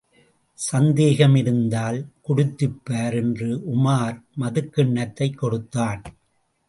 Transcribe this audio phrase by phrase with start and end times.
[0.71, 6.01] சந்தேகமாயிருந்தால் குடித்துப்பார் என்று உமார் மதுக்கிண்ணத்தைக் கொடுத்தான்.